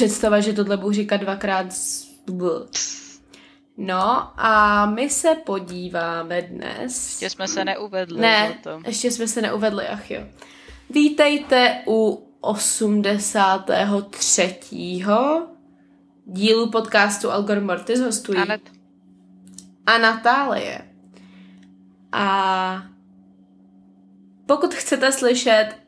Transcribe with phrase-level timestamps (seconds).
[0.00, 2.10] Představa, že tohle budu říkat dvakrát z...
[3.76, 7.10] No a my se podíváme dnes...
[7.10, 8.20] Ještě jsme se neuvedli.
[8.20, 8.82] Ne, o tom.
[8.86, 10.20] ještě jsme se neuvedli, ach jo.
[10.90, 14.58] Vítejte u 83.
[16.26, 18.62] dílu podcastu Algor Mortis hostují Anet,
[19.86, 20.80] a Natálie.
[22.12, 22.82] A
[24.46, 25.79] pokud chcete slyšet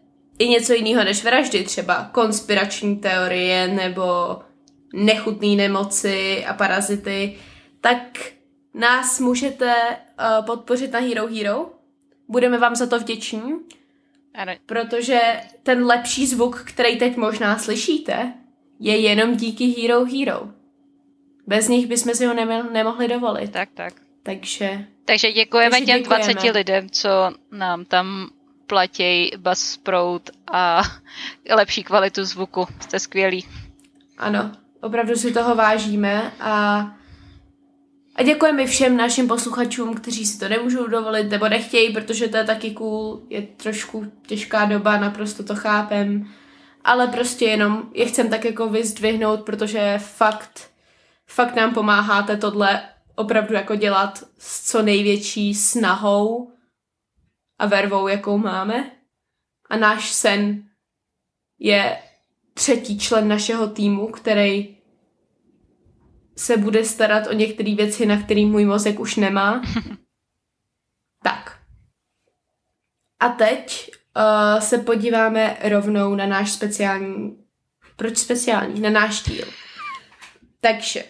[0.42, 4.38] i něco jiného než vraždy, třeba konspirační teorie nebo
[4.94, 7.36] nechutné nemoci a parazity,
[7.80, 8.18] tak
[8.74, 11.70] nás můžete uh, podpořit na Hero Hero.
[12.28, 13.42] Budeme vám za to vděční,
[14.34, 15.20] ano, protože
[15.62, 18.32] ten lepší zvuk, který teď možná slyšíte,
[18.80, 20.48] je jenom díky Hero Hero.
[21.46, 23.52] Bez nich bychom si ho nemo- nemohli dovolit.
[23.52, 23.92] tak, tak.
[24.22, 26.24] Takže Takže děkujeme Takže těm děkujeme.
[26.32, 27.08] 20 lidem, co
[27.52, 28.30] nám tam
[28.72, 30.82] platí bas prout a
[31.56, 32.66] lepší kvalitu zvuku.
[32.80, 33.46] Jste skvělí.
[34.18, 36.86] Ano, opravdu si toho vážíme a,
[38.16, 42.44] a děkujeme všem našim posluchačům, kteří si to nemůžou dovolit nebo nechtějí, protože to je
[42.44, 46.26] taky cool, je trošku těžká doba, naprosto to chápem,
[46.84, 50.70] ale prostě jenom je chcem tak jako vyzdvihnout, protože fakt,
[51.26, 52.82] fakt nám pomáháte tohle
[53.14, 56.51] opravdu jako dělat s co největší snahou
[57.58, 58.90] a vervou, jakou máme.
[59.70, 60.68] A náš sen
[61.58, 62.02] je
[62.54, 64.76] třetí člen našeho týmu, který
[66.36, 69.62] se bude starat o některé věci, na který můj mozek už nemá.
[71.22, 71.58] tak.
[73.20, 77.36] A teď uh, se podíváme rovnou na náš speciální...
[77.96, 78.80] Proč speciální?
[78.80, 79.46] Na náš díl.
[80.60, 81.04] Takže,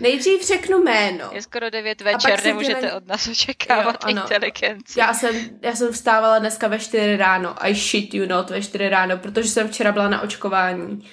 [0.00, 1.30] nejdřív řeknu jméno.
[1.32, 4.22] Je skoro 9 pak večer, nemůžete od nás očekávat Jo, ano.
[4.22, 5.00] inteligenci.
[5.00, 7.66] Já jsem, já jsem vstávala dneska ve 4 ráno.
[7.66, 11.10] I shit you not ve 4 ráno, protože jsem včera byla na očkování.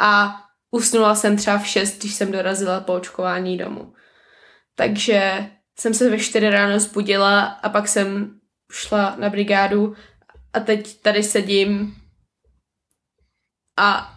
[0.00, 0.40] A
[0.70, 3.94] usnula jsem třeba v 6, když jsem dorazila po očkování domů.
[4.74, 8.38] Takže jsem se ve 4 ráno zbudila a pak jsem
[8.72, 9.96] šla na brigádu
[10.52, 11.96] a teď tady sedím
[13.78, 14.14] a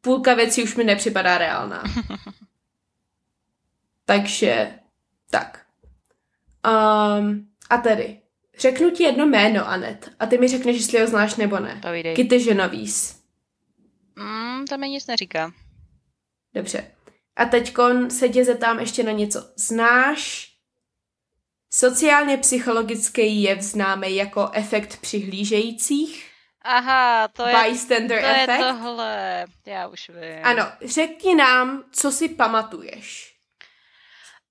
[0.00, 1.82] půlka věcí už mi nepřipadá reálná.
[4.08, 4.78] Takže
[5.30, 5.66] tak.
[6.66, 8.20] Um, a tedy,
[8.58, 11.78] řeknu ti jedno jméno, Anet, a ty mi řekneš, jestli ho znáš nebo ne.
[11.82, 12.16] Povídej.
[12.16, 13.14] Kitty Genovese.
[14.16, 15.52] Mm, to mi nic neříká.
[16.54, 16.90] Dobře.
[17.36, 19.52] A teďkon se tě zeptám ještě na něco.
[19.56, 20.52] Znáš
[21.70, 26.30] sociálně psychologický jev známý jako efekt přihlížejících?
[26.62, 28.58] Aha, to je, Bystander to je efekt?
[28.58, 29.44] tohle.
[29.66, 30.40] Já už vím.
[30.42, 33.27] Ano, řekni nám, co si pamatuješ.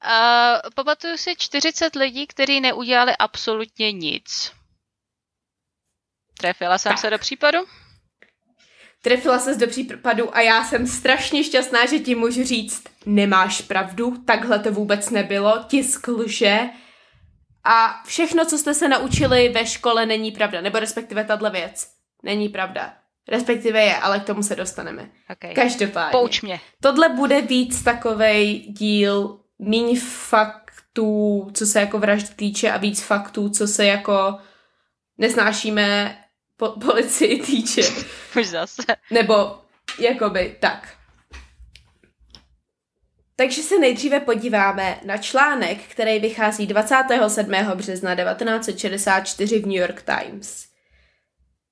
[0.06, 4.52] Uh, pamatuju si 40 lidí, kteří neudělali absolutně nic.
[6.38, 7.00] Trefila jsem Tak.
[7.00, 7.58] se do případu?
[9.02, 14.18] Trefila ses do případu a já jsem strašně šťastná, že ti můžu říct, nemáš pravdu,
[14.18, 16.60] takhle to vůbec nebylo, tisk lže
[17.64, 21.88] a všechno, co jste se naučili ve škole, není pravda, nebo respektive tahle věc
[22.24, 22.94] není pravda.
[23.28, 25.10] Respektive je, ale k tomu se dostaneme.
[25.30, 25.54] Okay.
[25.54, 26.12] Každopádně.
[26.12, 26.60] Pouč mě.
[26.82, 33.50] Tohle bude víc takovej díl míň faktů, co se jako vražd týče a víc faktů,
[33.50, 34.38] co se jako
[35.18, 36.18] nesnášíme
[36.58, 37.82] po- policii týče.
[38.40, 38.84] Už zase.
[39.12, 39.60] Nebo
[40.00, 40.98] jakoby tak.
[43.36, 47.52] Takže se nejdříve podíváme na článek, který vychází 27.
[47.76, 50.68] března 1964 v New York Times.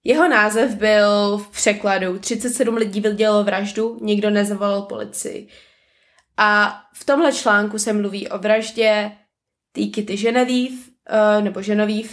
[0.03, 5.47] Jeho název byl v překladu 37 lidí vidělo vraždu, nikdo nezavolal policii.
[6.37, 9.11] A v tomhle článku se mluví o vraždě
[9.71, 12.09] té Kitty Genevieve, uh, nebo Genevieve,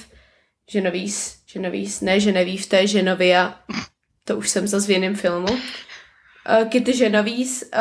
[0.72, 3.60] Genovese, Genovese, ne Genevieve, to je Genovia,
[4.24, 7.80] to už jsem zase v jiném filmu, uh, Kitty Genovese, uh,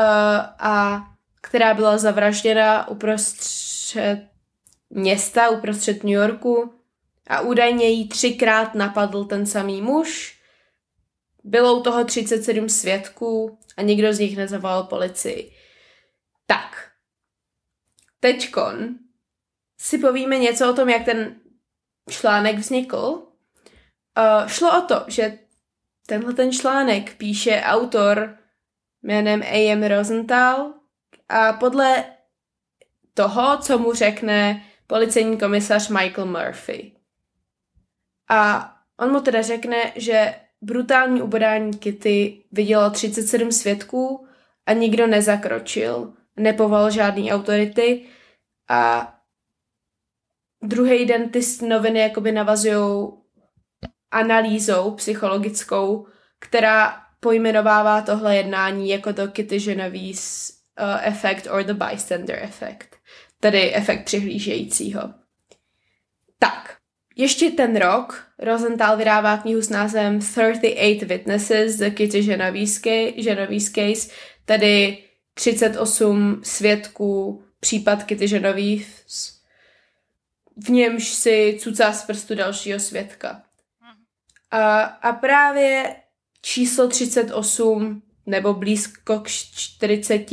[0.59, 1.03] a
[1.41, 4.27] která byla zavražděna uprostřed
[4.89, 6.73] města, uprostřed New Yorku
[7.27, 10.37] a údajně jí třikrát napadl ten samý muž.
[11.43, 15.51] Bylo u toho 37 svědků a nikdo z nich nezavolal policii.
[16.51, 16.91] Tak,
[18.19, 18.95] teďkon
[19.79, 21.35] si povíme něco o tom, jak ten
[22.09, 22.97] článek vznikl.
[22.97, 25.39] Uh, šlo o to, že
[26.07, 28.37] tenhle ten článek píše autor
[29.03, 29.83] jménem A.M.
[29.83, 30.73] Rosenthal
[31.29, 32.05] a podle
[33.13, 36.91] toho, co mu řekne policejní komisař Michael Murphy.
[38.29, 44.27] A on mu teda řekne, že brutální ubodání Kitty vidělo 37 svědků
[44.65, 48.05] a nikdo nezakročil, nepoval žádný autority
[48.69, 49.13] a
[50.61, 53.11] druhý den ty noviny jakoby navazují
[54.11, 56.07] analýzou psychologickou,
[56.39, 62.95] která pojmenovává tohle jednání jako to Kitty Genovese uh, effect or the bystander effect,
[63.39, 65.13] tedy efekt přihlížejícího.
[66.39, 66.77] Tak,
[67.15, 72.21] ještě ten rok Rosenthal vydává knihu s názvem 38 Witnesses, The Kitty
[73.21, 74.09] Genovese Case,
[74.45, 74.97] tedy
[75.41, 78.85] 38 svědků případ Kitty Genovese,
[80.57, 83.43] v němž si cucá z prstu dalšího svědka.
[84.51, 85.95] A, a právě
[86.41, 90.31] číslo 38 nebo blízko k 40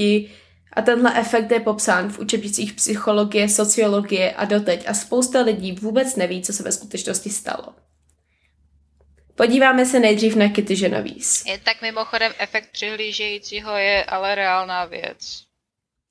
[0.72, 6.16] a tenhle efekt je popsán v učebnicích psychologie, sociologie a doteď a spousta lidí vůbec
[6.16, 7.74] neví, co se ve skutečnosti stalo.
[9.38, 11.50] Podíváme se nejdřív na Kitty Genovese.
[11.50, 15.42] Je tak mimochodem efekt přihlížejícího je ale reálná věc.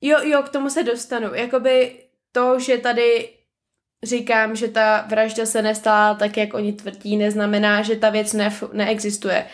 [0.02, 1.34] Jo, jo, k tomu se dostanu.
[1.34, 1.96] Jakoby
[2.32, 3.30] to, že tady
[4.04, 8.60] říkám, že ta vražda se nestala tak, jak oni tvrdí, neznamená, že ta věc ne-
[8.74, 9.46] neexistuje.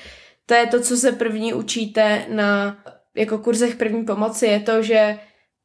[0.45, 2.77] To je to, co se první učíte na
[3.15, 5.19] jako kurzech první pomoci, je to, že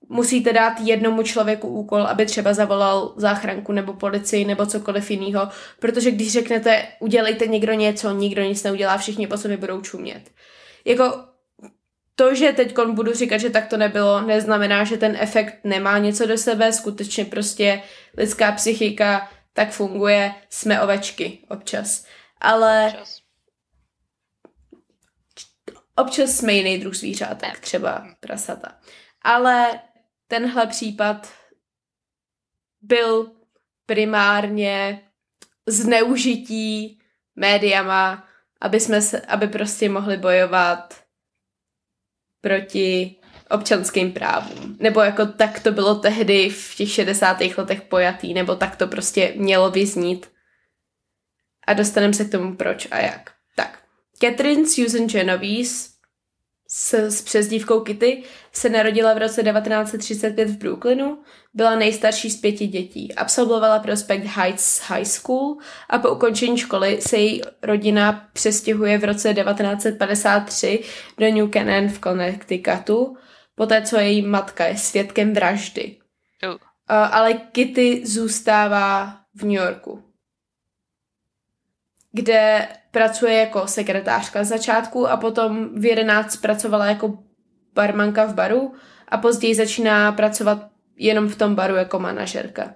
[0.08, 5.48] musíte dát jednomu člověku úkol, aby třeba zavolal záchranku nebo policii nebo cokoliv jiného,
[5.78, 10.30] protože když řeknete, udělejte někdo něco, nikdo nic neudělá, všichni po sobě budou čumět.
[10.84, 11.24] Jako
[12.14, 16.26] to, že teď budu říkat, že tak to nebylo, neznamená, že ten efekt nemá něco
[16.26, 17.82] do sebe, skutečně prostě
[18.16, 22.06] lidská psychika tak funguje, jsme ovečky občas.
[22.40, 23.18] Ale občas,
[25.96, 28.78] občas jsme jiný druh zvířátek, třeba prasata.
[29.22, 29.80] Ale
[30.28, 31.32] tenhle případ
[32.80, 33.32] byl
[33.86, 35.02] primárně
[35.66, 37.00] zneužití
[37.36, 38.28] médiama,
[38.60, 41.02] aby, jsme se, aby prostě mohli bojovat
[42.40, 43.16] proti
[43.50, 44.76] občanským právům.
[44.80, 47.40] Nebo jako tak to bylo tehdy v těch 60.
[47.56, 50.30] letech pojatý, nebo tak to prostě mělo vyznít.
[51.66, 53.32] A dostaneme se k tomu proč a jak.
[53.56, 53.82] Tak,
[54.20, 55.88] Catherine Susan Genovese
[56.68, 58.24] s, s přezdívkou Kitty
[58.58, 61.22] se narodila v roce 1935 v Brooklynu,
[61.54, 65.56] byla nejstarší z pěti dětí, absolvovala Prospect Heights High School
[65.90, 70.84] a po ukončení školy se její rodina přestěhuje v roce 1953
[71.18, 73.16] do New Canaan v Connecticutu,
[73.54, 75.96] poté co její matka je svědkem vraždy.
[76.48, 76.56] Uh.
[76.88, 80.02] Ale Kitty zůstává v New Yorku,
[82.12, 87.27] kde pracuje jako sekretářka z začátku a potom v 11 pracovala jako
[87.74, 88.74] barmanka v baru
[89.08, 92.74] a později začíná pracovat jenom v tom baru jako manažerka.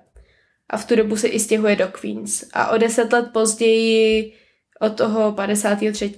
[0.71, 2.45] A v tu dobu se i stěhuje do Queens.
[2.53, 4.33] A o deset let později
[4.81, 6.15] od toho 53.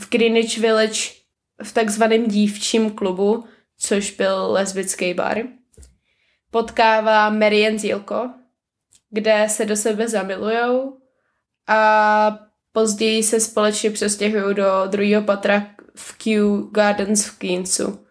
[0.00, 1.10] v Greenwich Village
[1.62, 3.44] v takzvaném dívčím klubu,
[3.78, 5.38] což byl lesbický bar,
[6.50, 8.30] potkává Marian Zílko,
[9.10, 10.98] kde se do sebe zamilujou
[11.68, 12.38] a
[12.72, 18.03] později se společně přestěhují do druhého patra v Kew Gardens v Queensu.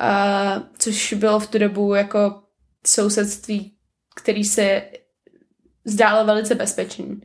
[0.00, 2.42] A, což bylo v tu dobu jako
[2.86, 3.76] sousedství,
[4.14, 4.82] který se
[5.84, 7.20] zdálo velice bezpečný.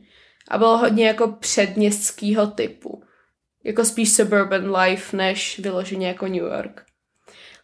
[0.48, 3.02] A bylo hodně jako předměstského typu.
[3.64, 6.84] Jako spíš suburban life, než vyloženě jako New York.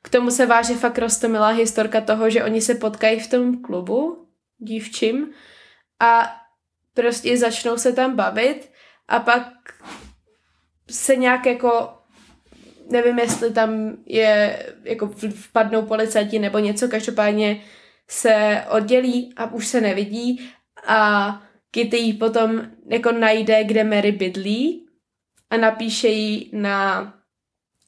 [0.03, 4.29] K tomu se váže fakt rostomilá historka toho, že oni se potkají v tom klubu
[4.59, 5.31] dívčím
[6.01, 6.37] a
[6.95, 8.73] prostě začnou se tam bavit
[9.09, 9.49] a pak
[10.91, 11.99] se nějak jako
[12.91, 17.61] nevím, jestli tam je, jako vpadnou policajti nebo něco, každopádně
[18.09, 20.51] se oddělí a už se nevidí
[20.87, 24.87] a Kitty jí potom jako najde, kde Mary bydlí
[25.51, 27.15] a napíše jí na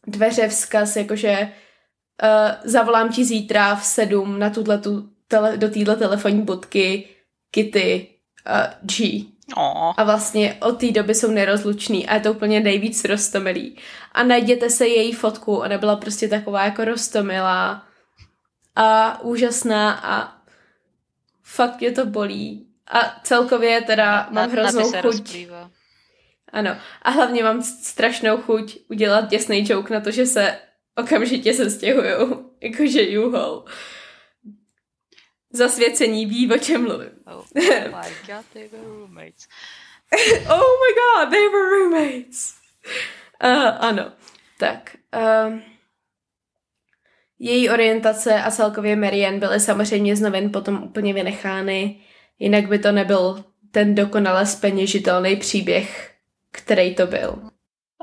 [0.06, 4.72] dveře vzkaz, jakože uh, zavolám ti zítra v sedm na tuto
[5.28, 7.08] tele, do téhle telefonní budky
[7.50, 8.08] Kitty
[8.48, 9.24] uh, G.
[9.54, 9.94] Oh.
[9.96, 13.78] A vlastně od té doby jsou nerozluční a je to úplně nejvíc rostomilý.
[14.12, 17.86] A najděte se její fotku, ona byla prostě taková jako rostomilá
[18.76, 20.36] a úžasná a
[21.42, 22.66] fakt mě to bolí.
[22.86, 25.02] A celkově teda na, mám hroznou chuť.
[25.02, 25.70] Rozplývá.
[26.52, 26.76] Ano.
[27.02, 30.58] A hlavně mám strašnou chuť udělat těsný joke na to, že se
[30.96, 32.50] okamžitě se stěhuju.
[32.60, 33.64] Jakože juhol.
[35.56, 37.10] Zasvěcení ví, o čem mluvím.
[37.26, 39.48] Oh, oh my god, they were roommates.
[40.48, 42.54] oh my god, they were roommates.
[43.44, 44.12] Uh, ano.
[44.58, 44.96] Tak.
[45.16, 45.58] Uh,
[47.38, 52.00] Její orientace a celkově Marian byly samozřejmě z novin potom úplně vynechány,
[52.38, 56.14] jinak by to nebyl ten dokonale speněžitelný příběh,
[56.50, 57.50] který to byl.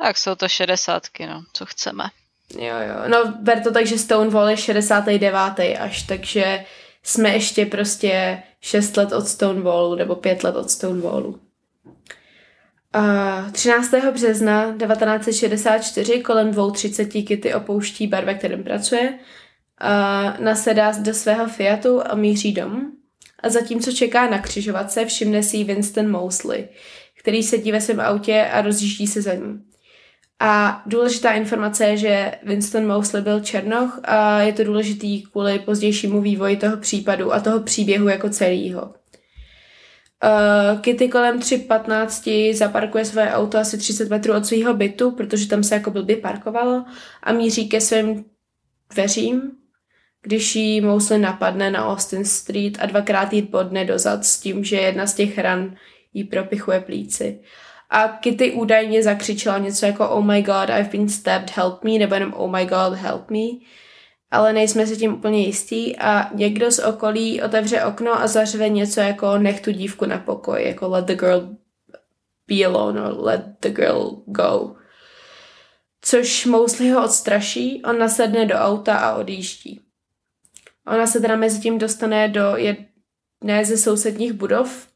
[0.04, 2.04] Tak jsou to šedesátky, no, co chceme.
[2.60, 3.08] Jo, jo.
[3.08, 5.34] No, ber to tak, že Stonewall je 69.
[5.80, 6.66] až, takže
[7.04, 11.40] jsme ještě prostě 6 let od Stonewallu nebo 5 let od Stonewallu.
[12.96, 13.92] Uh, 13.
[14.14, 22.02] března 1964 kolem 2.30 Kitty opouští bar, ve kterém pracuje, uh, nasedá do svého Fiatu
[22.08, 22.82] a míří domů.
[23.44, 26.70] A zatímco čeká na křižovatce, všimne si Winston Mosley,
[27.20, 29.73] který sedí ve svém autě a rozjíždí se za ní.
[30.46, 36.22] A důležitá informace je, že Winston Mosley byl černoch a je to důležitý kvůli pozdějšímu
[36.22, 38.82] vývoji toho případu a toho příběhu jako celého.
[38.84, 45.64] Uh, Kitty kolem 3.15 zaparkuje své auto asi 30 metrů od svého bytu, protože tam
[45.64, 46.86] se jako blbě parkovalo
[47.24, 48.26] a míří ke svým
[48.94, 49.52] dveřím,
[50.22, 54.76] když jí Mosley napadne na Austin Street a dvakrát jí bodne dozad s tím, že
[54.76, 55.76] jedna z těch ran
[56.14, 57.40] jí propichuje plíci.
[57.94, 62.16] A Kitty údajně zakřičela něco jako Oh my god, I've been stabbed, help me, nebo
[62.16, 63.66] jenom Oh my god, help me.
[64.32, 69.00] Ale nejsme si tím úplně jistí a někdo z okolí otevře okno a zařve něco
[69.00, 71.56] jako nech tu dívku na pokoj, jako let the girl
[72.48, 74.76] be alone or let the girl go.
[76.02, 79.82] Což Mosley ho odstraší, on nasedne do auta a odjíždí.
[80.88, 84.88] Ona se teda mezi tím dostane do jedné ze sousedních budov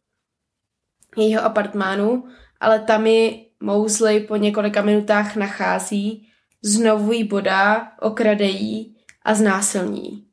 [1.17, 2.23] jejího apartmánu
[2.59, 6.29] ale tam ji Mosley po několika minutách nachází,
[6.61, 10.27] znovu jí bodá, okradejí a znásilní.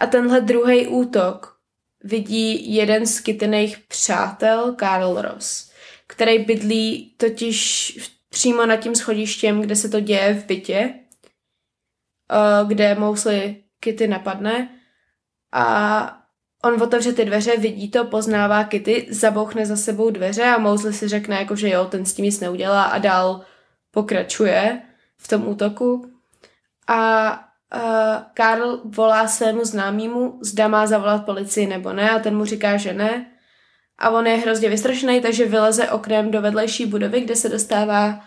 [0.00, 1.56] A tenhle druhý útok
[2.04, 5.70] vidí jeden z Kittyných přátel, Karl Ross,
[6.06, 7.98] který bydlí totiž
[8.28, 10.94] přímo nad tím schodištěm, kde se to děje v bytě,
[12.30, 14.80] eh, kde Mosley Kitty napadne
[15.52, 16.25] a
[16.66, 21.08] On otevře ty dveře, vidí to, poznává Kitty, zabouchne za sebou dveře a Mosley si
[21.08, 23.40] řekne, jako, že jo, ten s tím nic neudělá a dál
[23.90, 24.82] pokračuje
[25.18, 26.10] v tom útoku.
[26.88, 27.30] A
[27.74, 27.80] uh,
[28.34, 32.92] Karl volá svému známému, zda má zavolat policii nebo ne a ten mu říká, že
[32.92, 33.26] ne.
[33.98, 38.24] A on je hrozně vystrašený, takže vyleze oknem do vedlejší budovy, kde se dostává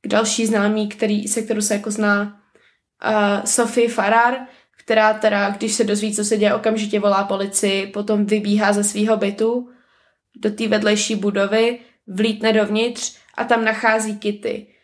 [0.00, 4.38] k další známý, který, se kterou se jako zná uh, Sophie Farrar,
[4.90, 9.16] která teda, když se dozví, co se děje, okamžitě volá policii, potom vybíhá ze svého
[9.16, 9.68] bytu
[10.36, 14.74] do té vedlejší budovy, vlítne dovnitř a tam nachází Kitty.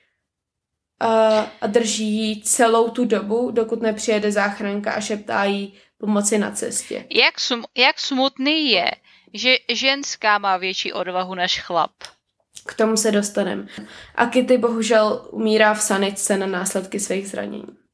[1.01, 6.51] A, a drží ji celou tu dobu, dokud nepřijede záchranka a šeptá jí pomoci na
[6.51, 7.05] cestě.
[7.11, 8.91] Jak, sm- jak smutný je,
[9.35, 11.93] že ženská má větší odvahu než chlap.
[12.67, 13.67] K tomu se dostaneme.
[14.15, 17.86] A Kitty bohužel umírá v sanice na následky svých zranění.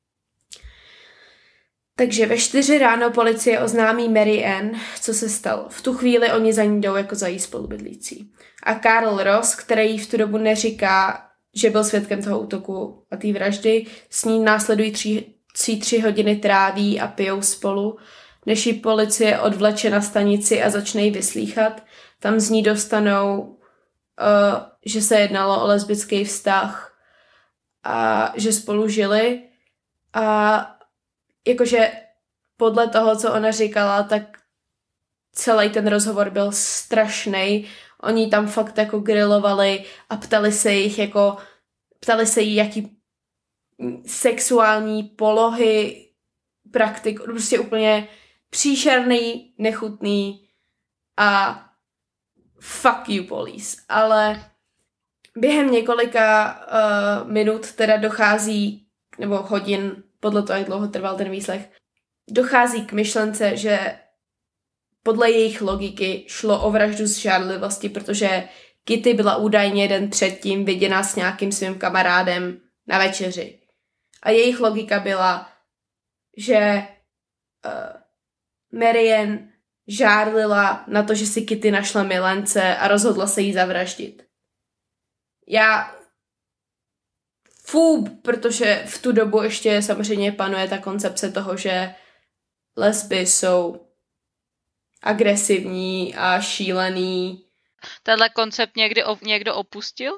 [2.03, 5.67] Takže ve čtyři ráno policie oznámí Mary Ann, co se stalo.
[5.69, 8.33] V tu chvíli oni za ní jdou jako za jí spolubydlící.
[8.63, 13.33] A Karl Ross, který v tu dobu neříká, že byl svědkem toho útoku a té
[13.33, 17.97] vraždy, s ní následují tři, tři, tři hodiny tráví a pijou spolu,
[18.47, 21.83] než ji policie odvleče na stanici a začne ji vyslíchat.
[22.21, 23.57] Tam z ní dostanou, uh,
[24.87, 26.95] že se jednalo o lesbický vztah
[27.85, 29.43] a že spolu žili
[30.15, 30.67] a
[31.47, 31.93] jakože
[32.57, 34.39] podle toho, co ona říkala, tak
[35.33, 37.69] celý ten rozhovor byl strašný.
[38.03, 41.37] Oni tam fakt jako grilovali a ptali se jich jako,
[42.01, 42.97] ptali se jí, jaký
[44.07, 46.09] sexuální polohy,
[46.71, 48.09] praktik, prostě úplně
[48.51, 50.49] příšerný, nechutný
[51.17, 51.63] a
[52.61, 53.77] fuck you police.
[53.89, 54.45] Ale
[55.37, 56.61] během několika
[57.25, 58.87] uh, minut teda dochází,
[59.19, 61.71] nebo hodin podle toho, jak dlouho trval ten výslech,
[62.31, 63.99] dochází k myšlence, že
[65.03, 68.49] podle jejich logiky šlo o vraždu z žádlivosti, protože
[68.85, 73.59] Kitty byla údajně den předtím viděna s nějakým svým kamarádem na večeři.
[74.23, 75.53] A jejich logika byla,
[76.37, 76.87] že
[77.67, 79.39] uh, Marian
[79.89, 84.23] žárlila na to, že si Kitty našla milence a rozhodla se jí zavraždit.
[85.49, 86.02] Já
[87.65, 91.95] fůb, protože v tu dobu ještě samozřejmě panuje ta koncepce toho, že
[92.77, 93.87] lesby jsou
[95.03, 97.45] agresivní a šílený.
[98.03, 100.13] Tenhle koncept někdy op- někdo opustil?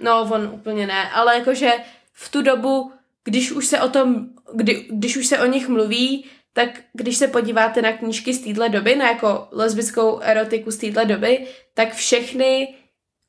[0.00, 1.72] No, on úplně ne, ale jakože
[2.12, 2.92] v tu dobu,
[3.24, 7.28] když už se o tom, kdy, když už se o nich mluví, tak když se
[7.28, 12.74] podíváte na knížky z téhle doby, na jako lesbickou erotiku z téhle doby, tak všechny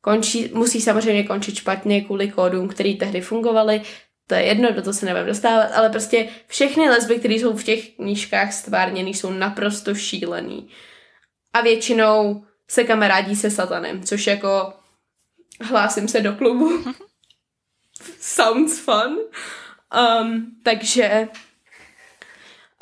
[0.02, 3.82] končí, musí samozřejmě končit špatně kvůli kódům, který tehdy fungovaly,
[4.28, 7.64] to je jedno, do toho se nebudeme dostávat, ale prostě všechny lesby, které jsou v
[7.64, 10.70] těch knížkách stvárněny, jsou naprosto šílený.
[11.54, 14.74] A většinou se kamarádí se satanem, což jako
[15.62, 16.84] hlásím se do klubu.
[18.20, 19.18] Sounds fun.
[20.22, 21.28] Um, takže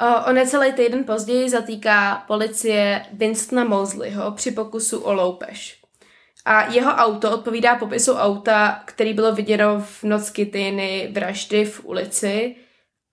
[0.01, 5.78] uh, o necelý týden později zatýká policie Winstona Mosleyho při pokusu o loupež.
[6.46, 12.55] A jeho auto odpovídá popisu auta, který bylo viděno v noc Kittyny vraždy v ulici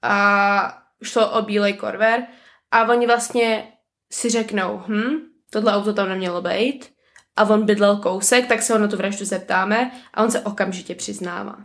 [0.02, 2.26] a šlo o bílej korver
[2.70, 3.72] a oni vlastně
[4.12, 5.16] si řeknou, hm,
[5.50, 6.92] tohle auto tam nemělo být
[7.36, 10.94] a on bydlel kousek, tak se ho na tu vraždu zeptáme a on se okamžitě
[10.94, 11.56] přiznává.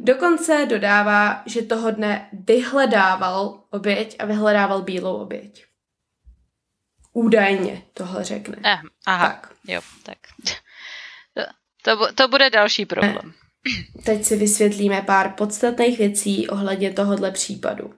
[0.00, 5.71] Dokonce dodává, že toho dne vyhledával oběť a vyhledával bílou oběť.
[7.12, 8.56] Údajně tohle řekne.
[8.64, 9.52] Eh, aha, tak.
[9.68, 10.18] jo, tak.
[11.34, 11.42] To,
[11.96, 13.32] to, to bude další problém.
[14.04, 17.94] Teď si vysvětlíme pár podstatných věcí ohledně tohohle případu.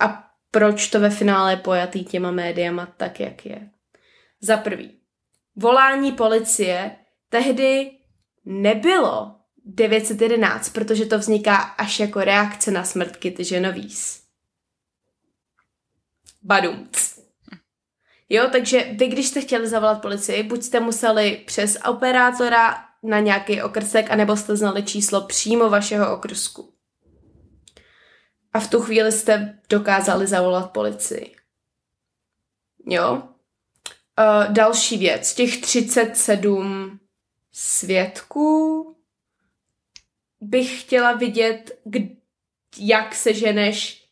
[0.00, 3.70] A proč to ve finále je pojatý těma médiama tak, jak je.
[4.40, 5.00] Za prvý,
[5.56, 6.96] volání policie
[7.28, 7.90] tehdy
[8.44, 14.20] nebylo 911, protože to vzniká až jako reakce na smrt Kitty Genovese.
[16.42, 17.15] Badumc.
[18.28, 23.62] Jo, takže vy, když jste chtěli zavolat policii, buď jste museli přes operátora na nějaký
[23.62, 26.72] okrsek, anebo jste znali číslo přímo vašeho okrsku.
[28.52, 31.36] A v tu chvíli jste dokázali zavolat policii.
[32.86, 33.22] Jo?
[34.18, 35.34] Uh, další věc.
[35.34, 37.00] Těch 37
[37.52, 38.96] svědků
[40.40, 41.80] bych chtěla vidět,
[42.78, 44.05] jak se ženeš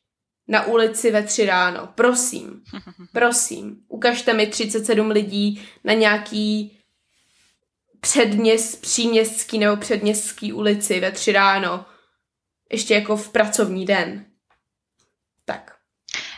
[0.48, 1.88] na ulici ve tři ráno.
[1.94, 2.62] Prosím,
[3.12, 6.78] prosím, ukažte mi 37 lidí na nějaký
[8.00, 11.86] předměst, příměstský nebo předměstský ulici ve tři ráno.
[12.72, 14.26] Ještě jako v pracovní den.
[15.44, 15.74] Tak.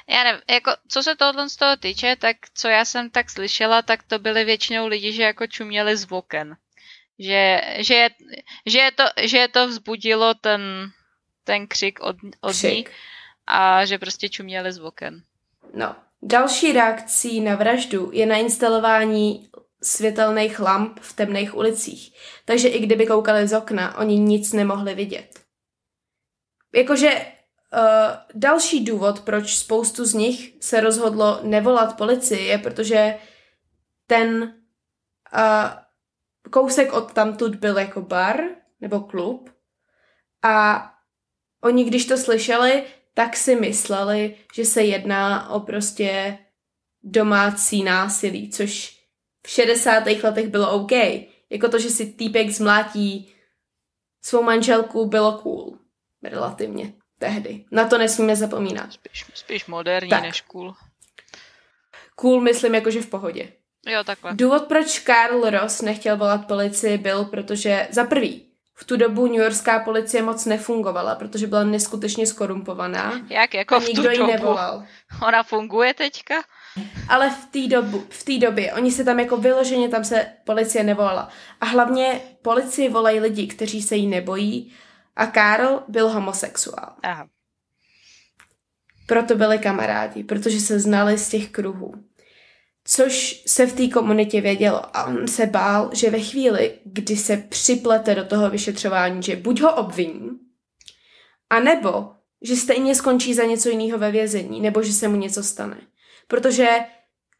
[0.09, 3.83] Já nevím, jako, co se tohle z toho týče, tak co já jsem tak slyšela,
[3.83, 6.57] tak to byly většinou lidi, že jako čuměli z oken.
[7.19, 8.11] Že, že, je,
[8.67, 10.61] že, je to, že je to vzbudilo ten,
[11.45, 12.89] ten křik od, od křik.
[12.89, 12.95] ní
[13.47, 15.23] a že prostě čuměli z oken.
[15.75, 15.97] No.
[16.23, 19.51] Další reakcí na vraždu je nainstalování
[19.83, 22.19] světelných lamp v temných ulicích.
[22.45, 25.41] Takže i kdyby koukali z okna, oni nic nemohli vidět.
[26.75, 27.81] Jakože uh,
[28.35, 33.19] další důvod, proč spoustu z nich se rozhodlo nevolat policii, je protože
[34.07, 35.71] ten uh,
[36.51, 38.41] kousek od tamtud byl jako bar
[38.81, 39.51] nebo klub
[40.43, 40.87] a
[41.63, 42.85] oni, když to slyšeli,
[43.17, 46.39] tak si mysleli, že se jedná o prostě
[47.03, 49.01] domácí násilí, což
[49.47, 50.07] v 60.
[50.07, 50.93] letech bylo OK.
[51.51, 53.35] Jako to, že si týpek zmlátí
[54.23, 55.79] svou manželku, bylo cool.
[56.23, 56.93] Relativně.
[57.19, 57.65] Tehdy.
[57.73, 58.93] Na to nesmíme zapomínat.
[58.93, 60.23] Spíš, spíš moderní tak.
[60.23, 60.75] než cool.
[62.15, 63.53] Cool myslím jakože v pohodě.
[63.87, 64.35] Jo, takhle.
[64.35, 68.47] Důvod, proč Karl Ross nechtěl volat policii, byl, protože za prvý,
[68.79, 73.21] v tu dobu New Yorkská policie moc nefungovala, protože byla neskutečně skorumpovaná.
[73.31, 74.33] Jak jako a v nikdo tu ji dobu?
[74.33, 74.85] nevolal.
[75.29, 76.35] Ona funguje teďka?
[77.09, 80.85] Ale v té dobu, v té době, oni se tam jako vyloženě, tam se policie
[80.85, 81.29] nevolala.
[81.61, 84.73] A hlavně policii volají lidi, kteří se jí nebojí
[85.17, 86.97] a Karl byl homosexuál.
[87.03, 87.27] Aha.
[89.07, 91.95] Proto byli kamarádi, protože se znali z těch kruhů.
[92.89, 97.37] Což se v té komunitě vědělo a on se bál, že ve chvíli, kdy se
[97.37, 100.31] připlete do toho vyšetřování, že buď ho obviní,
[101.51, 105.81] anebo že stejně skončí za něco jiného ve vězení, nebo že se mu něco stane.
[106.29, 106.69] Protože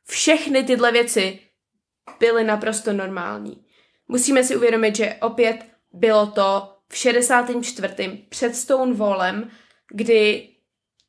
[0.09, 1.39] všechny tyhle věci
[2.21, 3.65] byly naprosto normální.
[4.09, 8.27] Musíme si uvědomit, že opět bylo to v 64.
[8.29, 9.51] před Stonewallem,
[9.95, 10.49] kdy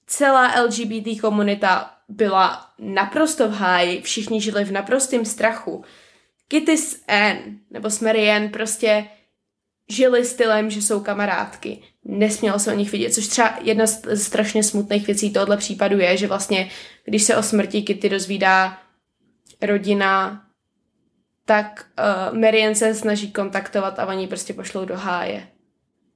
[0.08, 5.84] celá LGBT komunita byla naprosto v háji, všichni žili v naprostém strachu.
[6.48, 7.42] Kitty s Anne,
[7.72, 9.08] nebo s Marianne, prostě
[9.90, 11.82] žili stylem, že jsou kamarádky.
[12.06, 16.18] Nesmělo se o nich vidět, což třeba jedna z strašně smutných věcí tohoto případu je,
[16.18, 16.70] že vlastně,
[17.06, 18.78] když se o smrti Kitty dozvídá
[19.62, 20.44] rodina,
[21.46, 21.86] tak
[22.32, 25.48] uh, Marianne se snaží kontaktovat a oni prostě pošlou do háje.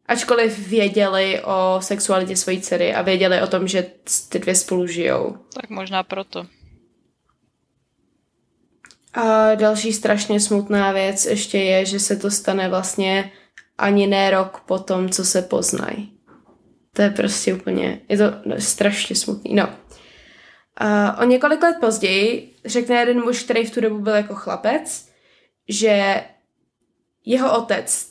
[0.05, 3.91] Ačkoliv věděli o sexualitě své dcery a věděli o tom, že
[4.29, 5.37] ty dvě spolu žijou.
[5.53, 6.45] Tak možná proto.
[9.13, 13.31] A další strašně smutná věc ještě je, že se to stane vlastně
[13.77, 16.17] ani ne rok po tom, co se poznají.
[16.93, 18.25] To je prostě úplně, je to
[18.59, 19.55] strašně smutný.
[19.55, 19.69] No.
[20.77, 25.09] A o několik let později řekne jeden muž, který v tu dobu byl jako chlapec,
[25.69, 26.23] že
[27.25, 28.10] jeho otec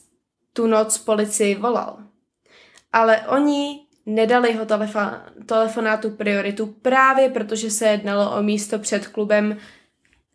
[0.60, 1.96] tu noc policii volal.
[2.92, 9.56] Ale oni nedali ho telefon, telefonátu prioritu právě protože se jednalo o místo před klubem,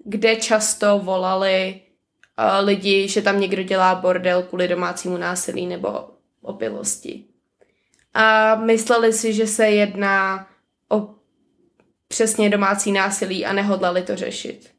[0.05, 1.81] kde často volali
[2.39, 6.09] uh, lidi, že tam někdo dělá bordel kvůli domácímu násilí nebo
[6.41, 7.23] opilosti.
[8.13, 10.47] A mysleli si, že se jedná
[10.89, 11.09] o
[12.07, 14.71] přesně domácí násilí a nehodlali to řešit.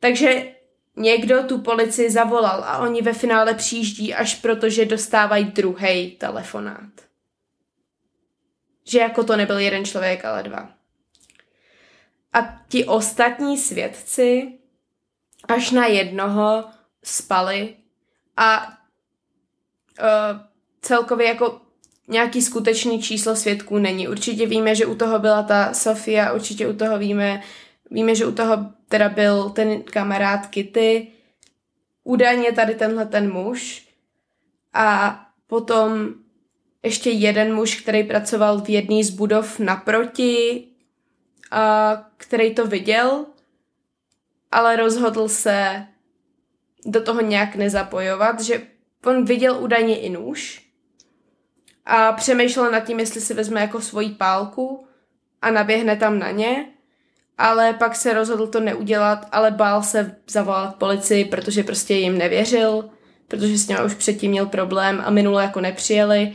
[0.00, 0.57] Takže
[0.98, 6.90] někdo tu policii zavolal a oni ve finále přijíždí až proto, že dostávají druhý telefonát.
[8.84, 10.68] Že jako to nebyl jeden člověk, ale dva.
[12.32, 14.58] A ti ostatní svědci
[15.48, 16.64] až na jednoho
[17.02, 17.76] spali
[18.36, 20.40] a uh,
[20.80, 21.60] celkově jako
[22.08, 24.08] nějaký skutečný číslo svědků není.
[24.08, 27.42] Určitě víme, že u toho byla ta Sofia, určitě u toho víme,
[27.90, 31.12] víme, že u toho teda byl ten kamarád Kitty,
[32.04, 33.88] údajně tady tenhle ten muž
[34.72, 36.14] a potom
[36.82, 40.64] ještě jeden muž, který pracoval v jedné z budov naproti,
[41.50, 43.26] a který to viděl,
[44.52, 45.86] ale rozhodl se
[46.86, 48.66] do toho nějak nezapojovat, že
[49.06, 50.68] on viděl údajně i nůž
[51.84, 54.86] a přemýšlel nad tím, jestli si vezme jako svoji pálku
[55.42, 56.72] a naběhne tam na ně,
[57.38, 62.90] ale pak se rozhodl to neudělat, ale bál se zavolat policii, protože prostě jim nevěřil,
[63.28, 66.32] protože s ním už předtím měl problém a minule jako nepřijeli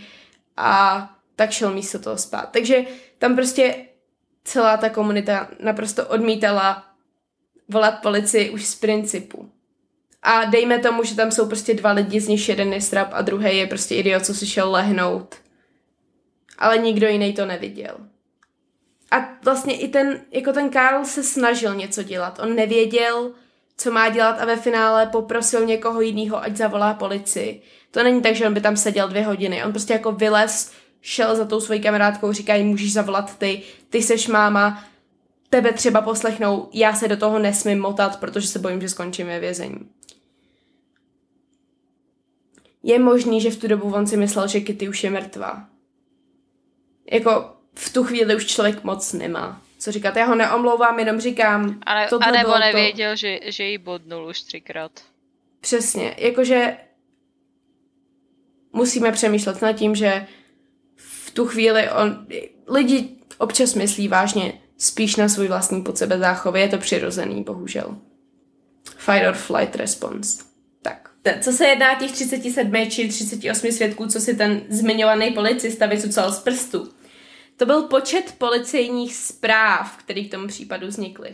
[0.58, 2.50] a tak šel místo toho spát.
[2.52, 2.82] Takže
[3.18, 3.76] tam prostě
[4.44, 6.84] celá ta komunita naprosto odmítala
[7.70, 9.50] volat policii už z principu.
[10.22, 13.22] A dejme tomu, že tam jsou prostě dva lidi, z nich jeden je strap a
[13.22, 15.36] druhý je prostě idiot, co si šel lehnout.
[16.58, 17.98] Ale nikdo jiný to neviděl.
[19.14, 22.40] A vlastně i ten, jako ten Karl se snažil něco dělat.
[22.40, 23.32] On nevěděl,
[23.78, 27.62] co má dělat a ve finále poprosil někoho jiného, ať zavolá policii.
[27.92, 29.64] To není tak, že on by tam seděl dvě hodiny.
[29.64, 30.72] On prostě jako vylez,
[31.02, 34.84] šel za tou svojí kamarádkou, říkají, můžeš zavolat ty, ty seš máma,
[35.50, 39.40] tebe třeba poslechnou, já se do toho nesmím motat, protože se bojím, že skončím ve
[39.40, 39.90] vězení.
[42.84, 45.70] Je možný, že v tu dobu on si myslel, že Kitty už je mrtvá.
[47.12, 49.62] Jako v tu chvíli už člověk moc nemá.
[49.80, 51.80] Co říkat, já ho neomlouvám, jenom říkám...
[51.86, 53.16] A, ne, a nebo nevěděl, to...
[53.16, 54.92] že, že jí bodnul už třikrát.
[55.62, 56.78] Přesně, jakože
[58.74, 60.28] musíme přemýšlet nad tím, že
[60.96, 62.28] v tu chvíli on,
[62.68, 67.98] lidi občas myslí vážně spíš na svůj vlastní pod sebe záchovy, je to přirozený, bohužel.
[68.98, 70.44] Fight or flight response.
[70.82, 71.10] Tak.
[71.42, 76.40] Co se jedná těch 37 či 38 svědků, co si ten zmiňovaný policista vycucal z
[76.40, 76.90] prstu?
[77.64, 81.34] To byl počet policejních zpráv, které k tomu případu vznikly.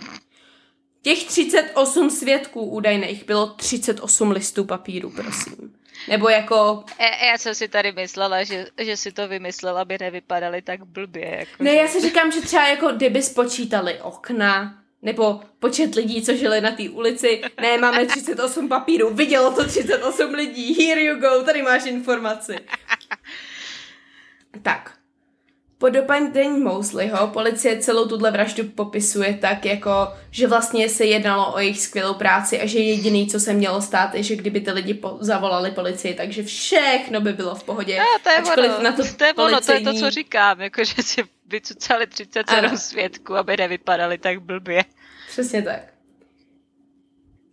[1.01, 5.75] Těch 38 svědků údajných bylo 38 listů papíru, prosím.
[6.07, 6.83] Nebo jako...
[6.99, 11.35] Já, já jsem si tady myslela, že, že si to vymyslela, aby nevypadaly tak blbě.
[11.39, 11.77] Jako ne, že...
[11.77, 16.71] já si říkám, že třeba jako kdyby spočítali okna, nebo počet lidí, co žili na
[16.71, 17.41] té ulici.
[17.61, 22.55] Ne, máme 38 papírů, vidělo to 38 lidí, here you go, tady máš informaci.
[24.61, 24.98] Tak,
[25.79, 29.91] po dopadení Mosleyho policie celou tuhle vraždu popisuje tak, jako,
[30.31, 34.15] že vlastně se jednalo o jejich skvělou práci a že jediný, co se mělo stát,
[34.15, 37.99] je, že kdyby ty lidi po- zavolali policii, takže všechno by bylo v pohodě.
[37.99, 40.83] A to je ono, na to, to je ono, to je to, co říkám, jako,
[40.83, 42.77] že si vycucali 37 ano.
[42.77, 44.83] svědků, aby nevypadali tak blbě.
[45.29, 45.79] Přesně tak.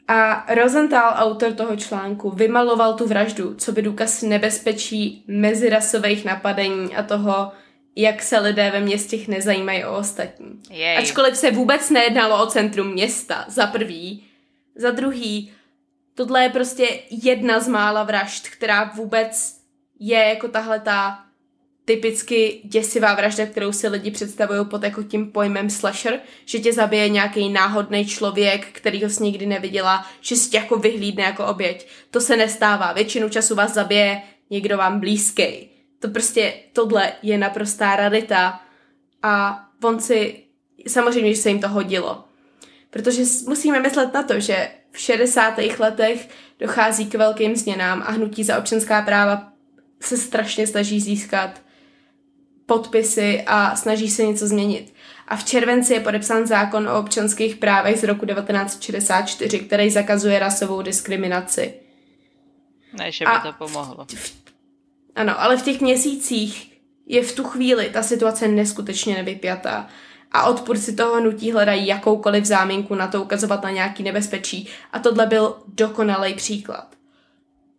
[0.09, 7.03] A Rosenthal, autor toho článku, vymaloval tu vraždu, co by důkaz nebezpečí mezirasových napadení a
[7.03, 7.53] toho,
[7.97, 10.47] jak se lidé ve městech nezajímají o ostatní.
[10.71, 10.99] Jej.
[10.99, 14.25] Ačkoliv se vůbec nejednalo o centrum města, za prvý.
[14.75, 15.53] Za druhý,
[16.15, 19.57] tohle je prostě jedna z mála vražd, která vůbec
[19.99, 21.23] je jako tahle ta
[21.85, 27.09] typicky děsivá vražda, kterou si lidi představují pod jako tím pojmem slasher, že tě zabije
[27.09, 31.89] nějaký náhodný člověk, který ho nikdy neviděla, že si tě jako vyhlídne jako oběť.
[32.11, 32.93] To se nestává.
[32.93, 35.76] Většinu času vás zabije někdo vám blízký
[36.07, 38.61] to prostě, tohle je naprostá rarita
[39.23, 40.45] a on si,
[40.89, 42.25] samozřejmě, že se jim to hodilo.
[42.91, 45.59] Protože musíme myslet na to, že v 60.
[45.79, 46.29] letech
[46.61, 49.53] dochází k velkým změnám a hnutí za občanská práva
[50.01, 51.61] se strašně snaží získat
[52.67, 54.95] podpisy a snaží se něco změnit.
[55.29, 60.83] A v červenci je podepsán zákon o občanských právech z roku 1964, který zakazuje rasovou
[60.83, 61.75] diskriminaci.
[62.99, 64.07] Ne, že by a to pomohlo.
[64.15, 64.46] V,
[65.17, 69.89] ano, ale v těch měsících je v tu chvíli ta situace neskutečně nevypjatá
[70.33, 75.27] a odpůrci toho nutí hledají jakoukoliv záminku na to ukazovat na nějaký nebezpečí a tohle
[75.27, 76.89] byl dokonalý příklad.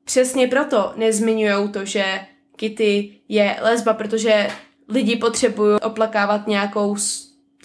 [0.04, 2.20] přesně proto nezmiňují to, že
[2.56, 4.48] Kitty je lesba, protože
[4.90, 6.96] lidi potřebují oplakávat nějakou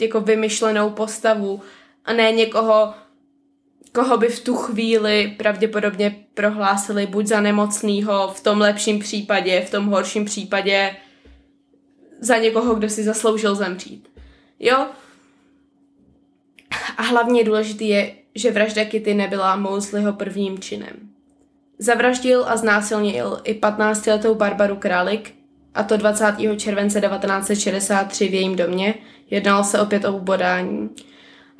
[0.00, 1.62] jako vymyšlenou postavu
[2.04, 2.94] a ne někoho,
[3.92, 9.70] koho by v tu chvíli pravděpodobně prohlásili buď za nemocného, v tom lepším případě, v
[9.70, 10.96] tom horším případě
[12.20, 14.08] za někoho, kdo si zasloužil zemřít.
[14.60, 14.86] Jo?
[16.96, 20.96] A hlavně důležitý je, že vražda Kitty nebyla Mosleyho prvním činem.
[21.78, 25.34] Zavraždil a znásilnil i 15-letou Barbaru Králik,
[25.74, 26.36] a to 20.
[26.56, 28.94] července 1963 v jejím domě.
[29.30, 30.90] Jednalo se opět o ubodání.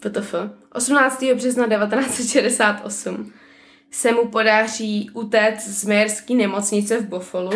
[0.00, 0.34] VTF,
[0.72, 1.24] 18.
[1.34, 3.32] března 1968
[3.90, 7.52] se mu podaří utéct z Majerské nemocnice v Buffalo,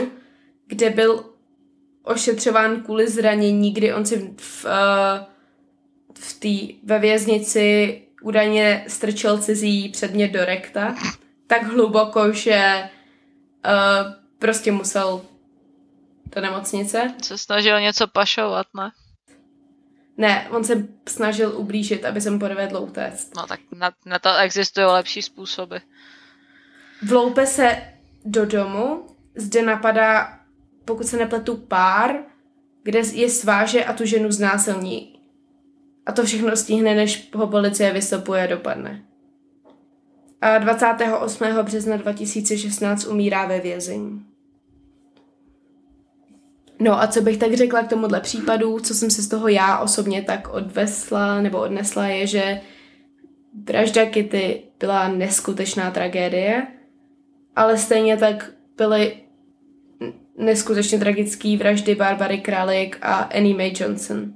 [0.67, 1.28] kde byl
[2.09, 5.27] ošetřován kvůli zranění, kdy on si v, v, eh,
[6.19, 10.95] v té ve věznici údajně strčil cizí předmět do rekta
[11.49, 12.91] tak hluboko, že
[13.67, 15.23] uh, prostě musel
[16.35, 17.15] do nemocnice.
[17.23, 18.91] Se snažil něco pašovat, ne?
[20.17, 23.37] Ne, on se snažil ublížit, aby se mu podvedlo utéct.
[23.37, 25.77] No tak na, na to existují lepší způsoby.
[27.03, 27.83] Vloupe se
[28.25, 30.38] do domu, zde napadá
[30.89, 32.17] pokud se nepletu, pár,
[32.83, 35.21] kde je sváže a tu ženu znásilní.
[36.07, 39.05] A to všechno stihne, než ho policie vystupuje a dopadne.
[40.41, 41.45] A 28.
[41.63, 44.25] března 2016 umírá ve vězení.
[46.81, 49.79] No a co bych tak řekla k tomuhle případu, co jsem se z toho já
[49.79, 52.61] osobně tak odvesla nebo odnesla, je, že
[53.65, 56.67] vražda Kitty byla neskutečná tragédie,
[57.57, 59.28] ale stejně tak byly
[60.39, 64.33] neskutečně tragický vraždy Barbary Králík a Annie Mae Johnson.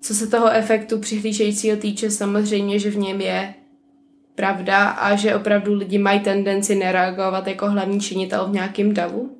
[0.00, 3.54] Co se toho efektu přihlížejícího týče, samozřejmě, že v něm je
[4.34, 9.38] pravda a že opravdu lidi mají tendenci nereagovat jako hlavní činitel v nějakém davu.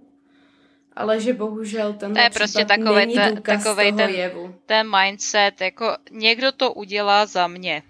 [0.97, 4.55] Ale že bohužel ten to je prostě takový ten, takovej ten, jevu.
[4.67, 7.83] ten mindset, jako někdo to udělá za mě.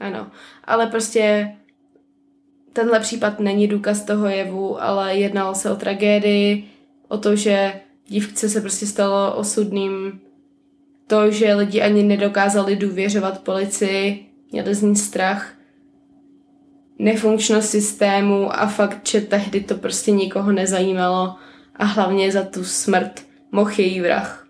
[0.00, 0.30] Ano,
[0.64, 1.54] ale prostě
[2.72, 6.70] tenhle případ není důkaz toho jevu, ale jednalo se o tragédii,
[7.08, 10.20] o to, že dívce se prostě stalo osudným.
[11.06, 15.54] To, že lidi ani nedokázali důvěřovat policii, měli z ní strach,
[16.98, 21.36] nefunkčnost systému a fakt, že tehdy to prostě nikoho nezajímalo
[21.76, 24.46] a hlavně za tu smrt mohl její vrah.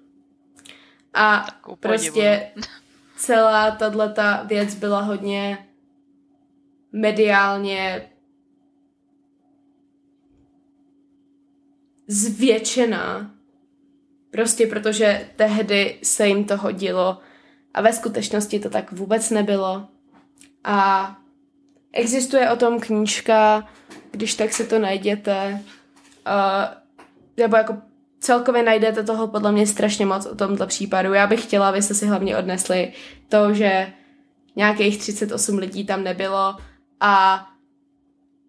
[1.15, 1.47] A
[1.81, 2.41] prostě
[3.17, 5.59] celá tato věc byla hodně
[6.93, 8.09] mediálně
[12.09, 13.31] zvětšená.
[14.31, 17.19] Prostě protože tehdy se jim to hodilo
[17.75, 19.89] a ve skutečnosti to tak vůbec nebylo.
[20.65, 21.17] A
[21.93, 23.69] existuje o tom knížka,
[24.11, 25.61] když tak si to najděte,
[26.27, 26.75] uh,
[27.37, 27.77] nebo jako
[28.21, 31.13] celkově najdete toho podle mě strašně moc o tomto případu.
[31.13, 32.93] Já bych chtěla, abyste si hlavně odnesli
[33.29, 33.93] to, že
[34.57, 36.57] nějakých 38 lidí tam nebylo
[37.01, 37.47] a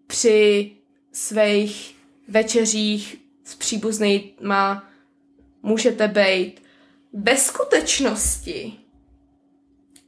[0.06, 0.72] při
[1.12, 1.96] svých
[2.28, 3.19] večeřích
[3.50, 4.88] s příbuznýma
[5.62, 6.62] můžete být
[7.12, 8.72] ve skutečnosti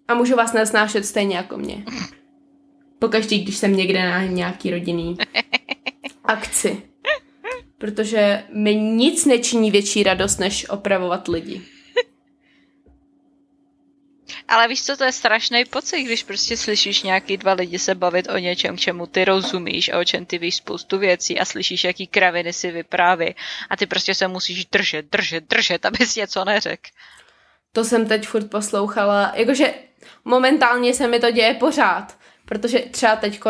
[0.08, 1.84] a můžu vás nesnášet stejně jako mě.
[2.98, 5.16] Pokaždý, když jsem někde na nějaký rodinný
[6.24, 6.82] akci.
[7.78, 11.62] Protože mi nic nečiní větší radost, než opravovat lidi.
[14.52, 18.28] Ale víš co, to je strašný pocit, když prostě slyšíš nějaký dva lidi se bavit
[18.28, 21.84] o něčem, k čemu ty rozumíš a o čem ty víš spoustu věcí a slyšíš,
[21.84, 23.34] jaký kraviny si vypráví.
[23.70, 26.90] A ty prostě se musíš držet, držet, držet, abys něco neřekl.
[27.72, 29.74] To jsem teď furt poslouchala, jakože
[30.24, 33.40] momentálně se mi to děje pořád, protože třeba teď,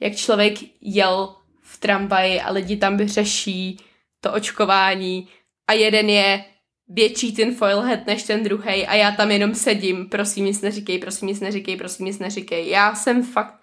[0.00, 3.80] jak člověk jel v tramvaji a lidi tam řeší
[4.20, 5.28] to očkování
[5.68, 6.44] a jeden je
[6.88, 11.28] větší ten foilhead než ten druhý a já tam jenom sedím, prosím nic neříkej, prosím
[11.28, 12.68] nic neříkej, prosím nic neříkej.
[12.68, 13.54] Já jsem fakt...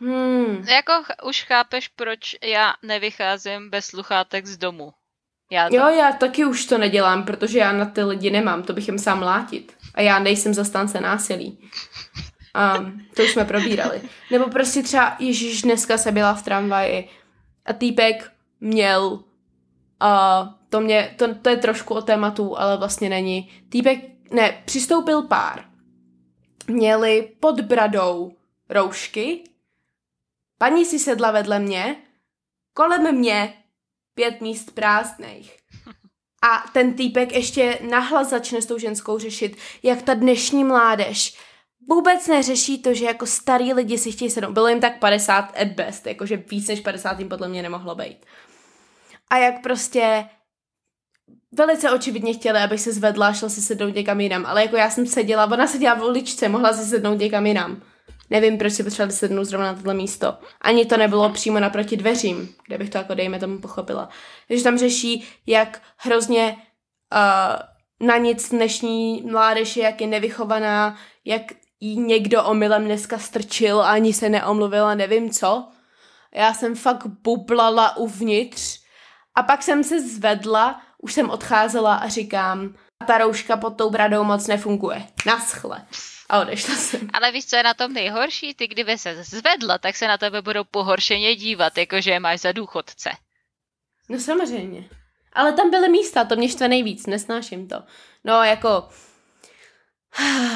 [0.00, 0.64] Hmm.
[0.68, 0.92] Jako
[1.24, 4.92] už chápeš, proč já nevycházím bez sluchátek z domu.
[5.50, 5.76] Já to...
[5.76, 8.98] Jo, já taky už to nedělám, protože já na ty lidi nemám, to bych jim
[8.98, 9.76] sám látit.
[9.94, 11.70] A já nejsem zastánce násilí.
[12.78, 14.00] Um, to už jsme probírali.
[14.30, 17.08] Nebo prostě třeba, Ježíš, dneska se byla v tramvaji
[17.66, 19.24] a týpek měl
[20.02, 23.50] uh, to, mě, to, to je trošku o tématu, ale vlastně není.
[23.68, 23.98] Týpek,
[24.30, 25.64] ne, přistoupil pár.
[26.66, 28.32] Měli pod bradou
[28.68, 29.44] roušky,
[30.58, 31.96] paní si sedla vedle mě,
[32.74, 33.54] kolem mě
[34.14, 35.56] pět míst prázdných.
[36.42, 41.38] A ten týpek ještě nahlas začne s tou ženskou řešit, jak ta dnešní mládež
[41.88, 44.52] vůbec neřeší to, že jako starý lidi si chtějí sednout.
[44.52, 48.26] Bylo jim tak 50 at best, jakože víc než 50 jim podle mě nemohlo být.
[49.30, 50.28] A jak prostě
[51.52, 54.90] velice očividně chtěli, abych se zvedla a šla si sednout někam jinam, ale jako já
[54.90, 57.82] jsem seděla, ona seděla v uličce, mohla si sednout někam jinam.
[58.30, 60.34] Nevím, proč si potřebovali sednout zrovna na tohle místo.
[60.60, 64.08] Ani to nebylo přímo naproti dveřím, kde bych to jako dejme tomu pochopila.
[64.48, 66.56] Takže tam řeší, jak hrozně
[67.12, 71.42] uh, na nic dnešní mládež je, jak je nevychovaná, jak
[71.80, 75.68] jí někdo omylem dneska strčil a ani se neomluvila, nevím co.
[76.34, 78.80] Já jsem fakt bublala uvnitř
[79.34, 82.74] a pak jsem se zvedla už jsem odcházela a říkám,
[83.06, 85.06] ta rouška pod tou bradou moc nefunguje.
[85.26, 85.86] Naschle.
[86.28, 87.08] A odešla jsem.
[87.12, 88.54] Ale víš, co je na tom nejhorší?
[88.54, 92.52] Ty, kdyby se zvedla, tak se na tebe budou pohoršeně dívat, jakože je máš za
[92.52, 93.10] důchodce.
[94.08, 94.88] No samozřejmě.
[95.32, 97.82] Ale tam byly místa, to mě štve nejvíc, nesnáším to.
[98.24, 98.88] No, jako...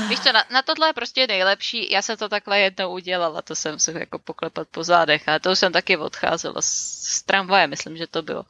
[0.08, 3.54] Víš co, na, na tohle je prostě nejlepší, já jsem to takhle jednou udělala, to
[3.54, 6.66] jsem se jako poklepat po zádech a to už jsem taky odcházela z,
[7.02, 8.44] z tramvaje, myslím, že to bylo.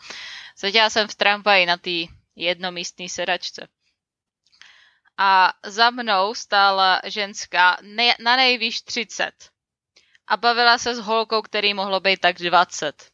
[0.57, 1.91] Seděla jsem v tramvaji na té
[2.37, 3.69] jednomístné sedačce.
[5.19, 9.31] A za mnou stála ženská ne, na nejvýš 30.
[10.27, 13.11] A bavila se s holkou, který mohlo být tak 20.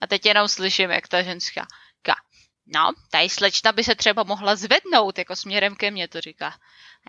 [0.00, 1.66] A teď jenom slyším, jak ta ženská
[2.74, 6.54] no, tady slečna by se třeba mohla zvednout, jako směrem ke mně to říká.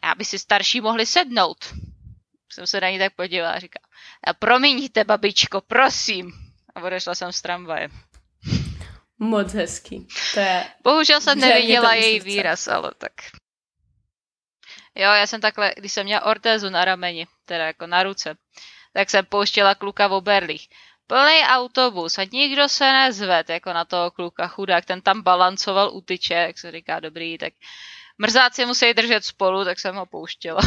[0.03, 1.73] Já by si starší mohli sednout.
[2.51, 3.79] Jsem se na ní tak podívala a říká,
[4.39, 6.31] promiňte, babičko, prosím.
[6.75, 7.89] A odešla jsem z tramvaje.
[9.19, 10.07] Moc hezký.
[10.33, 10.65] To je...
[10.83, 12.29] Bohužel jsem neviděla její srdce.
[12.29, 13.13] výraz, ale tak.
[14.95, 18.37] Jo, já jsem takhle, když jsem měla ortézu na rameni, teda jako na ruce,
[18.93, 20.69] tak jsem pouštěla kluka v oberlích.
[21.09, 26.01] Plný autobus a nikdo se nezved, jako na toho kluka chudák, ten tam balancoval u
[26.01, 27.53] tyče, jak se říká dobrý, tak
[28.17, 30.61] mrzáci musí držet spolu, tak jsem ho pouštěla.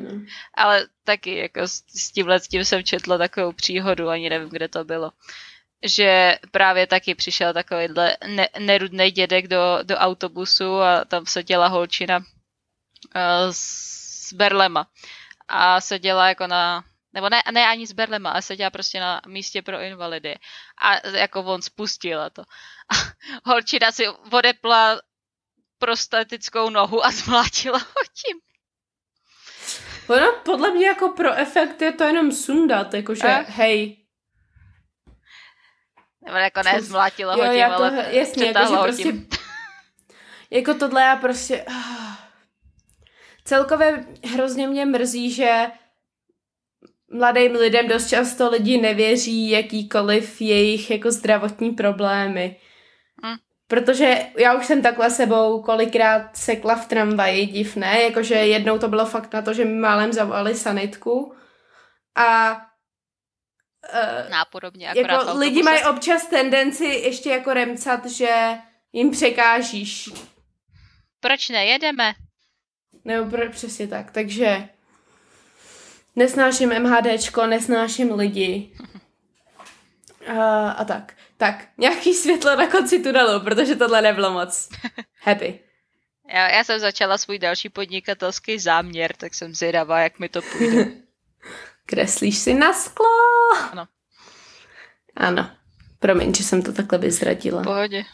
[0.00, 0.20] no.
[0.54, 4.68] Ale taky jako s, s tímhle s tím jsem četla takovou příhodu, ani nevím, kde
[4.68, 5.12] to bylo
[5.82, 12.18] že právě taky přišel takovýhle ne- nerudný dědek do, do autobusu a tam seděla holčina
[12.18, 12.24] uh,
[13.50, 14.86] s berlema
[15.48, 19.62] a seděla jako na nebo ne, ne ani s berlema, ale seděla prostě na místě
[19.62, 20.34] pro invalidy.
[20.82, 22.42] A jako on spustila to.
[22.42, 22.94] A
[23.44, 25.00] holčina si odepla
[25.78, 28.40] prostatickou nohu a zmlátila ho tím.
[30.08, 33.96] Ono podle mě jako pro efekt je to jenom sundat, jakože hej,
[36.24, 39.12] nebo jako ne, zmlátilo ho tím, to, ale jasně, jako, prostě,
[40.50, 41.64] jako tohle já prostě...
[41.68, 42.00] Uh,
[43.44, 45.66] celkově hrozně mě mrzí, že
[47.10, 52.56] mladým lidem dost často lidi nevěří jakýkoliv jejich jako zdravotní problémy.
[53.22, 53.36] Hmm.
[53.66, 59.06] Protože já už jsem takhle sebou kolikrát sekla v tramvaji, divné, jakože jednou to bylo
[59.06, 61.34] fakt na to, že mi málem zavolali sanitku
[62.16, 62.60] a
[63.94, 68.58] Uh, Nápodobně, jako lidi mají občas tendenci ještě jako remcat, že
[68.92, 70.10] jim překážíš.
[71.20, 72.12] Proč nejedeme?
[73.04, 74.68] Nebo pro, přesně tak, takže
[76.20, 78.72] nesnáším MHDčko, nesnáším lidi.
[80.38, 81.14] A, a tak.
[81.36, 84.68] Tak, nějaký světlo na konci tunelu, protože tohle nebylo moc
[85.22, 85.60] happy.
[86.32, 90.86] Já, já jsem začala svůj další podnikatelský záměr, tak jsem zvědavá, jak mi to půjde.
[91.86, 93.06] Kreslíš si na sklo?
[93.72, 93.86] Ano.
[95.16, 95.50] Ano.
[95.98, 97.62] Promiň, že jsem to takhle vyzradila.
[97.62, 98.04] Pohodě.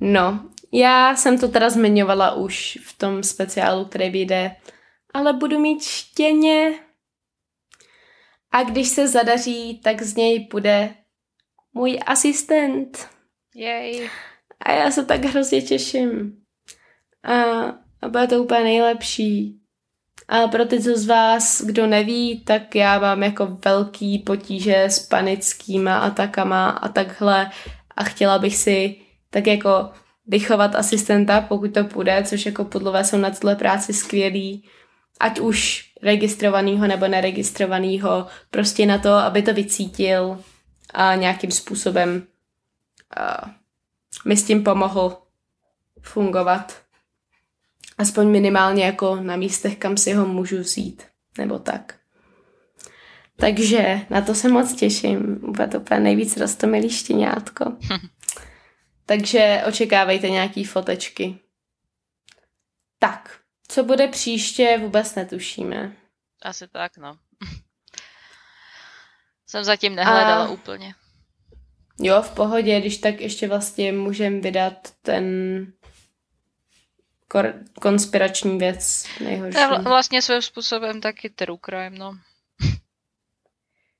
[0.00, 4.56] No, Já jsem to teda zmiňovala už v tom speciálu, který vyjde,
[5.16, 6.74] ale budu mít štěně.
[8.50, 10.94] A když se zadaří, tak z něj bude
[11.74, 13.08] můj asistent.
[13.54, 14.10] Jej.
[14.60, 16.36] A já se tak hrozně těším.
[17.22, 17.34] A,
[18.02, 19.60] a bude to úplně nejlepší.
[20.28, 24.98] A pro ty, co z vás, kdo neví, tak já mám jako velký potíže s
[24.98, 27.50] panickýma atakama a takhle
[27.96, 28.96] a chtěla bych si
[29.30, 29.90] tak jako
[30.26, 34.68] vychovat asistenta, pokud to půjde, což jako podlové jsou na tuhle práci skvělý,
[35.20, 40.44] ať už registrovanýho nebo neregistrovanýho, prostě na to, aby to vycítil
[40.94, 42.26] a nějakým způsobem
[43.18, 43.50] uh,
[44.24, 45.18] mi s tím pomohl
[46.00, 46.82] fungovat.
[47.98, 51.02] Aspoň minimálně jako na místech, kam si ho můžu vzít.
[51.38, 51.94] Nebo tak.
[53.36, 55.38] Takže na to se moc těším.
[55.52, 57.64] Bude to úplně nejvíc rostomilý štěňátko.
[59.06, 61.38] Takže očekávejte nějaký fotečky.
[62.98, 63.38] Tak,
[63.68, 65.96] co bude příště, vůbec netušíme.
[66.42, 67.18] Asi tak, no.
[69.46, 70.94] Jsem zatím nehledala A- úplně.
[72.00, 75.24] Jo, v pohodě, když tak ještě vlastně můžem vydat ten
[77.30, 79.58] kor- konspirační věc nejhorší.
[79.58, 82.12] Vla- vlastně svým způsobem taky true crime, no.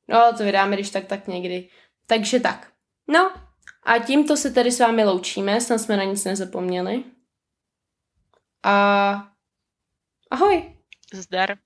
[0.09, 1.69] No, to vydáme, když tak, tak někdy.
[2.07, 2.73] Takže tak.
[3.09, 3.35] No,
[3.83, 7.05] a tímto se tedy s vámi loučíme, snad jsme na nic nezapomněli.
[8.63, 9.29] A
[10.31, 10.63] ahoj.
[11.13, 11.59] Zdar.